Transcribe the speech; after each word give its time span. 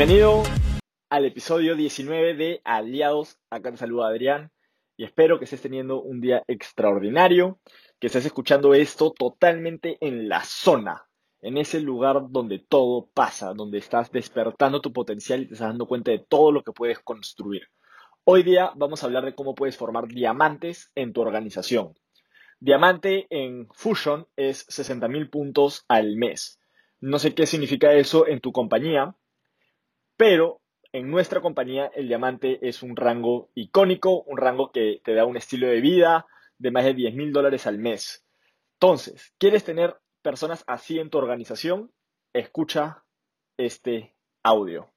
Bienvenido 0.00 0.42
al 1.10 1.26
episodio 1.26 1.76
19 1.76 2.32
de 2.32 2.62
Aliados. 2.64 3.38
Acá 3.50 3.70
te 3.70 3.76
saluda 3.76 4.08
Adrián 4.08 4.50
y 4.96 5.04
espero 5.04 5.38
que 5.38 5.44
estés 5.44 5.60
teniendo 5.60 6.00
un 6.00 6.22
día 6.22 6.42
extraordinario, 6.48 7.60
que 7.98 8.06
estés 8.06 8.24
escuchando 8.24 8.72
esto 8.72 9.10
totalmente 9.10 9.98
en 10.00 10.26
la 10.26 10.42
zona, 10.42 11.06
en 11.42 11.58
ese 11.58 11.80
lugar 11.80 12.30
donde 12.30 12.60
todo 12.60 13.10
pasa, 13.12 13.52
donde 13.52 13.76
estás 13.76 14.10
despertando 14.10 14.80
tu 14.80 14.90
potencial 14.90 15.42
y 15.42 15.48
te 15.48 15.52
estás 15.52 15.68
dando 15.68 15.86
cuenta 15.86 16.12
de 16.12 16.24
todo 16.26 16.50
lo 16.50 16.62
que 16.62 16.72
puedes 16.72 16.98
construir. 17.00 17.64
Hoy 18.24 18.42
día 18.42 18.72
vamos 18.76 19.02
a 19.02 19.06
hablar 19.06 19.26
de 19.26 19.34
cómo 19.34 19.54
puedes 19.54 19.76
formar 19.76 20.08
diamantes 20.08 20.90
en 20.94 21.12
tu 21.12 21.20
organización. 21.20 21.92
Diamante 22.58 23.26
en 23.28 23.68
Fusion 23.74 24.26
es 24.34 24.66
60.000 24.66 25.28
puntos 25.28 25.84
al 25.88 26.16
mes. 26.16 26.58
No 27.00 27.18
sé 27.18 27.34
qué 27.34 27.44
significa 27.44 27.92
eso 27.92 28.26
en 28.26 28.40
tu 28.40 28.50
compañía, 28.50 29.14
pero 30.20 30.60
en 30.92 31.10
nuestra 31.10 31.40
compañía 31.40 31.90
el 31.94 32.06
diamante 32.06 32.58
es 32.68 32.82
un 32.82 32.94
rango 32.94 33.48
icónico, 33.54 34.20
un 34.24 34.36
rango 34.36 34.70
que 34.70 35.00
te 35.02 35.14
da 35.14 35.24
un 35.24 35.38
estilo 35.38 35.66
de 35.66 35.80
vida 35.80 36.26
de 36.58 36.70
más 36.70 36.84
de 36.84 36.92
10 36.92 37.14
mil 37.14 37.32
dólares 37.32 37.66
al 37.66 37.78
mes. 37.78 38.22
Entonces, 38.74 39.32
¿quieres 39.38 39.64
tener 39.64 39.98
personas 40.20 40.62
así 40.66 40.98
en 40.98 41.08
tu 41.08 41.16
organización? 41.16 41.90
Escucha 42.34 43.02
este 43.56 44.14
audio. 44.42 44.92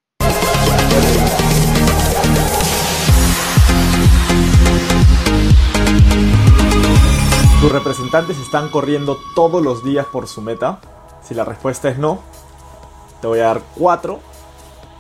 ¿Tus 7.62 7.72
representantes 7.72 8.38
están 8.40 8.68
corriendo 8.68 9.18
todos 9.36 9.64
los 9.64 9.86
días 9.86 10.06
por 10.08 10.28
su 10.28 10.42
meta? 10.42 10.82
Si 11.22 11.34
la 11.34 11.46
respuesta 11.46 11.88
es 11.88 11.98
no, 11.98 12.22
te 13.22 13.28
voy 13.28 13.40
a 13.40 13.44
dar 13.44 13.62
cuatro 13.78 14.20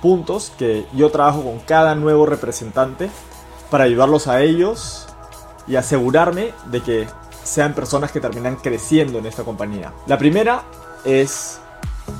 puntos 0.03 0.51
que 0.59 0.85
yo 0.93 1.09
trabajo 1.11 1.41
con 1.43 1.59
cada 1.59 1.95
nuevo 1.95 2.25
representante 2.25 3.09
para 3.71 3.85
ayudarlos 3.85 4.27
a 4.27 4.41
ellos 4.41 5.07
y 5.65 5.77
asegurarme 5.77 6.53
de 6.65 6.81
que 6.81 7.07
sean 7.43 7.73
personas 7.73 8.11
que 8.11 8.19
terminan 8.19 8.57
creciendo 8.57 9.19
en 9.19 9.25
esta 9.27 9.43
compañía. 9.43 9.93
La 10.05 10.17
primera 10.17 10.63
es 11.05 11.59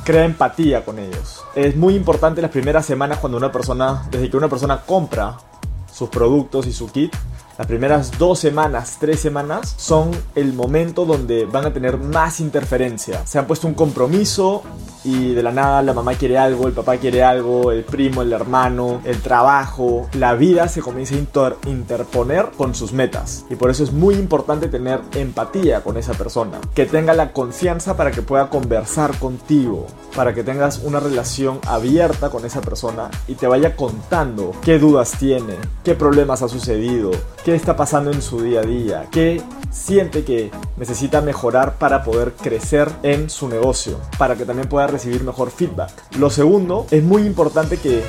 crear 0.06 0.24
empatía 0.24 0.86
con 0.86 0.98
ellos. 0.98 1.44
Es 1.56 1.76
muy 1.76 1.96
importante 1.96 2.42
las 2.42 2.52
primeras 2.52 2.86
semanas 2.86 3.20
cuando 3.20 3.38
una 3.38 3.52
persona, 3.52 4.08
desde 4.10 4.30
que 4.30 4.38
una 4.38 4.48
persona 4.48 4.82
compra 4.82 5.38
sus 5.92 6.08
productos 6.08 6.66
y 6.68 6.72
su 6.72 6.90
kit, 6.90 7.14
las 7.58 7.68
primeras 7.68 8.18
dos 8.18 8.40
semanas, 8.40 8.96
tres 8.98 9.20
semanas, 9.20 9.76
son 9.78 10.12
el 10.36 10.54
momento 10.54 11.06
donde 11.06 11.46
van 11.46 11.66
a 11.66 11.74
tener 11.74 11.98
más 11.98 12.40
interferencia. 12.40 13.28
Se 13.28 13.40
han 13.40 13.46
puesto 13.46 13.68
un 13.68 13.74
compromiso 13.74 14.64
y 15.04 15.34
de 15.34 15.44
la 15.44 15.52
nada 15.52 15.82
la 15.82 15.94
mamá 15.94 16.14
quiere 16.16 16.38
algo, 16.38 16.68
el 16.68 16.74
papá 16.74 16.98
quiere 16.98 17.24
algo, 17.24 17.72
el 17.72 17.84
primo, 17.84 18.22
el 18.22 18.34
hermano, 18.34 19.02
el 19.06 19.22
trabajo, 19.22 20.08
la 20.14 20.34
vida 20.36 20.68
se 20.68 20.82
comienza 20.82 21.16
a 21.16 21.70
interponer 21.70 22.52
con 22.58 22.76
sus 22.76 22.94
metas. 22.94 23.46
Y 23.50 23.56
por 23.56 23.70
eso 23.70 23.84
es 23.84 23.92
muy 23.92 24.16
importante 24.16 24.68
tener 24.68 25.02
empatía 25.16 25.82
con 25.82 25.98
esa 25.98 26.14
persona, 26.14 26.60
que 26.74 26.86
tenga 26.86 27.14
la 27.14 27.32
confianza 27.32 27.98
para 27.98 28.12
que 28.12 28.22
pueda 28.22 28.50
conversar 28.50 29.18
contigo, 29.20 29.88
para 30.16 30.34
que 30.34 30.44
tengas 30.44 30.80
una 30.80 31.00
relación 31.00 31.60
abierta 31.68 32.30
con 32.30 32.46
esa 32.46 32.62
persona 32.62 33.10
y 33.28 33.36
te 33.36 33.48
vaya 33.48 33.76
contando 33.76 34.52
qué 34.62 34.80
dudas 34.80 35.14
tiene, 35.18 35.56
qué 35.84 35.96
problemas 35.96 36.42
ha 36.42 36.48
sucedido, 36.48 37.12
qué 37.44 37.56
está 37.56 37.76
pasando 37.76 38.12
en 38.12 38.22
su 38.22 38.42
día 38.42 38.62
a 38.62 38.64
día, 38.64 39.08
qué 39.12 39.42
siente 39.72 40.24
que 40.24 40.52
necesita 40.78 41.22
mejorar 41.22 41.78
para 41.78 42.04
poder 42.04 42.34
crecer 42.34 42.90
en 43.02 43.30
su 43.30 43.48
negocio, 43.48 44.00
para 44.18 44.36
que 44.36 44.46
también 44.46 44.70
pueda 44.70 44.88
recibir 44.94 45.24
mejor 45.24 45.52
feedback. 45.52 45.92
Lo 46.18 46.30
segundo, 46.30 46.88
es 46.92 47.04
muy 47.04 47.24
importante 47.24 47.78
que 47.78 48.04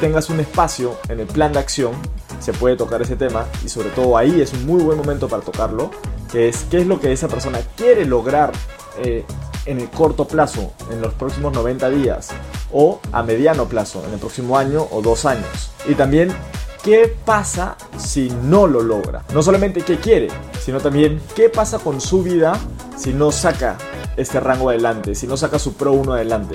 tengas 0.00 0.28
un 0.28 0.40
espacio 0.40 0.96
en 1.08 1.20
el 1.20 1.26
plan 1.26 1.52
de 1.52 1.60
acción, 1.60 1.92
se 2.40 2.52
puede 2.52 2.76
tocar 2.76 3.00
ese 3.00 3.16
tema 3.16 3.46
y 3.64 3.68
sobre 3.68 3.88
todo 3.90 4.18
ahí 4.18 4.40
es 4.40 4.52
un 4.52 4.66
muy 4.66 4.82
buen 4.82 4.98
momento 4.98 5.28
para 5.28 5.42
tocarlo, 5.42 5.90
es 6.34 6.66
qué 6.70 6.78
es 6.78 6.86
lo 6.86 7.00
que 7.00 7.12
esa 7.12 7.28
persona 7.28 7.60
quiere 7.76 8.04
lograr 8.04 8.52
eh, 8.98 9.24
en 9.66 9.80
el 9.80 9.88
corto 9.88 10.26
plazo, 10.26 10.72
en 10.90 11.00
los 11.00 11.14
próximos 11.14 11.52
90 11.52 11.88
días, 11.90 12.30
o 12.72 13.00
a 13.12 13.22
mediano 13.22 13.66
plazo, 13.66 14.04
en 14.06 14.12
el 14.12 14.18
próximo 14.18 14.58
año 14.58 14.86
o 14.90 15.00
dos 15.00 15.24
años. 15.24 15.70
Y 15.88 15.94
también 15.94 16.34
qué 16.82 17.16
pasa 17.24 17.76
si 17.96 18.30
no 18.42 18.66
lo 18.66 18.82
logra. 18.82 19.24
No 19.32 19.42
solamente 19.42 19.82
qué 19.82 19.96
quiere, 19.98 20.28
sino 20.60 20.80
también 20.80 21.20
qué 21.34 21.48
pasa 21.48 21.78
con 21.78 22.00
su 22.00 22.22
vida 22.22 22.58
si 22.96 23.12
no 23.12 23.32
saca 23.32 23.78
este 24.16 24.40
rango 24.40 24.70
adelante, 24.70 25.14
si 25.14 25.26
no 25.26 25.36
saca 25.36 25.58
su 25.58 25.74
Pro 25.74 25.92
1 25.92 26.12
adelante, 26.14 26.54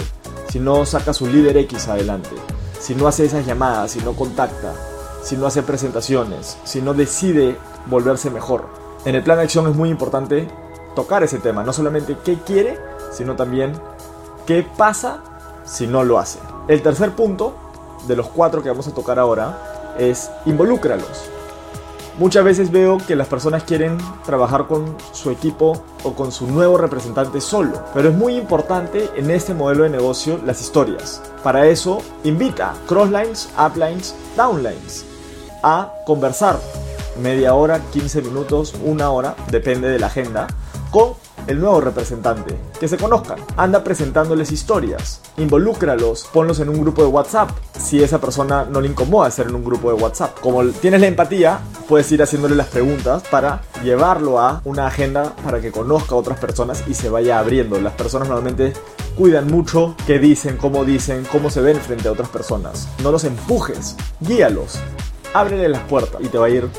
si 0.50 0.60
no 0.60 0.86
saca 0.86 1.14
su 1.14 1.28
líder 1.28 1.58
X 1.58 1.88
adelante, 1.88 2.30
si 2.80 2.96
no 2.96 3.08
hace 3.08 3.26
esas 3.26 3.46
llamadas, 3.46 3.92
si 3.92 4.00
no 4.00 4.14
contacta, 4.14 4.74
si 5.24 5.36
no 5.36 5.48
hace 5.48 5.64
presentaciones, 5.64 6.58
si 6.64 6.82
no 6.82 6.94
decide 6.94 7.58
volverse 7.88 8.30
mejor. 8.30 8.68
En 9.06 9.16
el 9.16 9.24
plan 9.24 9.38
de 9.38 9.44
acción 9.44 9.68
es 9.70 9.76
muy 9.76 9.90
importante 9.90 10.48
tocar 10.96 11.24
ese 11.24 11.40
tema, 11.40 11.64
no 11.64 11.74
solamente 11.74 12.18
qué 12.24 12.38
quiere, 12.46 12.80
sino 13.12 13.36
también 13.36 13.74
qué 14.46 14.66
pasa 14.78 15.22
si 15.66 15.88
no 15.88 16.04
lo 16.04 16.20
hace. 16.20 16.40
El 16.68 16.82
tercer 16.82 17.12
punto, 17.12 17.56
de 18.08 18.16
los 18.16 18.28
cuatro 18.28 18.64
que 18.64 18.70
vamos 18.70 18.88
a 18.88 18.94
tocar 18.94 19.20
ahora, 19.20 19.96
es 19.98 20.32
involúcralos. 20.46 21.30
Muchas 22.20 22.44
veces 22.44 22.70
veo 22.70 22.98
que 22.98 23.16
las 23.16 23.30
personas 23.30 23.64
quieren 23.64 23.98
trabajar 24.26 24.68
con 24.68 24.98
su 25.14 25.32
equipo 25.32 25.82
o 26.04 26.14
con 26.16 26.34
su 26.34 26.48
nuevo 26.48 26.78
representante 26.78 27.40
solo, 27.40 27.82
pero 27.94 28.10
es 28.10 28.16
muy 28.16 28.36
importante 28.36 29.10
en 29.16 29.32
este 29.32 29.54
modelo 29.54 29.86
de 29.86 29.90
negocio 29.90 30.38
las 30.46 30.60
historias. 30.60 31.22
Para 31.44 31.68
eso, 31.68 32.02
invita 32.26 32.74
crosslines, 32.90 33.48
uplines, 33.58 34.14
downlines 34.36 35.06
a 35.64 35.94
conversar 36.06 36.60
media 37.22 37.54
hora, 37.54 37.80
15 37.94 38.22
minutos, 38.24 38.76
una 38.84 39.12
hora, 39.12 39.36
depende 39.50 39.88
de 39.88 40.00
la 40.00 40.08
agenda, 40.08 40.48
con 40.92 41.14
el 41.50 41.60
nuevo 41.60 41.82
representante, 41.82 42.56
que 42.80 42.88
se 42.88 42.98
conozcan, 42.98 43.40
anda 43.58 43.84
presentándoles 43.84 44.52
historias, 44.52 45.20
involúcralos, 45.38 46.30
ponlos 46.32 46.60
en 46.60 46.70
un 46.70 46.80
grupo 46.80 47.02
de 47.02 47.10
WhatsApp, 47.10 47.50
si 47.78 48.04
esa 48.04 48.22
persona 48.22 48.66
no 48.66 48.80
le 48.80 48.88
incomoda 48.88 49.28
estar 49.28 49.48
en 49.48 49.56
un 49.56 49.66
grupo 49.66 49.92
de 49.92 50.02
WhatsApp. 50.02 50.40
Como 50.40 50.64
tienes 50.66 51.02
la 51.02 51.08
empatía, 51.08 51.60
puedes 51.88 52.12
ir 52.12 52.22
haciéndole 52.22 52.56
las 52.56 52.68
preguntas 52.68 53.24
para 53.32 53.64
llevarlo 53.84 54.40
a 54.40 54.62
una 54.64 54.86
agenda 54.86 55.36
para 55.44 55.60
que 55.60 55.72
conozca 55.72 56.14
a 56.14 56.20
otras 56.20 56.40
personas 56.40 56.84
y 56.88 56.94
se 56.94 57.10
vaya 57.10 57.40
abriendo. 57.40 57.82
Las 57.82 57.94
personas 57.94 58.28
normalmente 58.28 58.74
cuidan 59.18 59.48
mucho 59.48 59.96
qué 60.06 60.20
dicen, 60.20 60.56
cómo 60.56 60.86
dicen, 60.86 61.26
cómo 61.32 61.50
se 61.50 61.62
ven 61.62 61.78
frente 61.78 62.10
a 62.10 62.12
otras 62.12 62.30
personas. 62.30 62.88
No 63.02 63.12
los 63.12 63.24
empujes, 63.24 63.96
guíalos, 64.20 64.78
ábrele 65.34 65.68
las 65.68 65.82
puertas 65.82 66.22
y 66.22 66.28
te 66.28 66.38
va 66.38 66.46
a 66.46 66.50
ir 66.50 66.70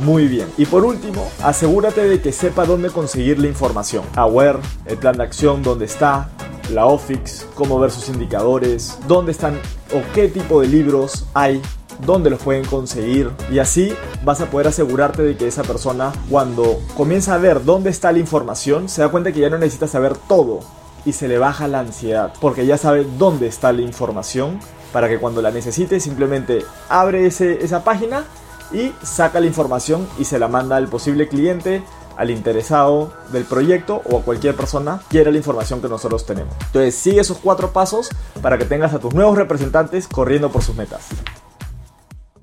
muy 0.00 0.26
bien. 0.28 0.48
Y 0.56 0.66
por 0.66 0.84
último, 0.84 1.30
asegúrate 1.42 2.06
de 2.06 2.20
que 2.20 2.32
sepa 2.32 2.64
dónde 2.64 2.90
conseguir 2.90 3.38
la 3.38 3.46
información. 3.46 4.04
Aware, 4.16 4.58
el 4.86 4.96
plan 4.96 5.16
de 5.16 5.24
acción, 5.24 5.62
dónde 5.62 5.84
está, 5.84 6.30
la 6.72 6.86
OFIX, 6.86 7.46
cómo 7.54 7.78
ver 7.78 7.90
sus 7.90 8.08
indicadores, 8.08 8.98
dónde 9.06 9.32
están 9.32 9.54
o 9.92 10.02
qué 10.14 10.28
tipo 10.28 10.60
de 10.60 10.68
libros 10.68 11.26
hay 11.34 11.60
dónde 12.00 12.30
los 12.30 12.42
pueden 12.42 12.64
conseguir 12.64 13.30
y 13.52 13.58
así 13.58 13.94
vas 14.24 14.40
a 14.40 14.46
poder 14.46 14.68
asegurarte 14.68 15.22
de 15.22 15.36
que 15.36 15.46
esa 15.46 15.62
persona 15.62 16.12
cuando 16.28 16.80
comienza 16.96 17.34
a 17.34 17.38
ver 17.38 17.64
dónde 17.64 17.90
está 17.90 18.10
la 18.12 18.18
información 18.18 18.88
se 18.88 19.02
da 19.02 19.08
cuenta 19.08 19.32
que 19.32 19.40
ya 19.40 19.50
no 19.50 19.58
necesita 19.58 19.86
saber 19.86 20.16
todo 20.16 20.60
y 21.04 21.12
se 21.12 21.28
le 21.28 21.38
baja 21.38 21.68
la 21.68 21.80
ansiedad 21.80 22.32
porque 22.40 22.66
ya 22.66 22.78
sabe 22.78 23.06
dónde 23.18 23.46
está 23.46 23.72
la 23.72 23.82
información 23.82 24.58
para 24.92 25.08
que 25.08 25.18
cuando 25.18 25.42
la 25.42 25.50
necesite 25.50 26.00
simplemente 26.00 26.64
abre 26.88 27.26
ese, 27.26 27.64
esa 27.64 27.84
página 27.84 28.24
y 28.74 28.92
saca 29.02 29.40
la 29.40 29.46
información 29.46 30.06
y 30.18 30.24
se 30.24 30.38
la 30.38 30.48
manda 30.48 30.76
al 30.76 30.88
posible 30.88 31.28
cliente, 31.28 31.82
al 32.16 32.30
interesado 32.30 33.12
del 33.32 33.44
proyecto 33.44 34.02
o 34.04 34.18
a 34.18 34.22
cualquier 34.22 34.54
persona 34.54 35.00
que 35.08 35.16
quiera 35.16 35.30
la 35.30 35.38
información 35.38 35.80
que 35.80 35.88
nosotros 35.88 36.26
tenemos. 36.26 36.54
Entonces 36.66 36.94
sigue 36.94 37.20
esos 37.20 37.38
cuatro 37.38 37.72
pasos 37.72 38.10
para 38.42 38.58
que 38.58 38.64
tengas 38.64 38.92
a 38.92 38.98
tus 38.98 39.14
nuevos 39.14 39.38
representantes 39.38 40.08
corriendo 40.08 40.50
por 40.50 40.62
sus 40.62 40.76
metas. 40.76 41.08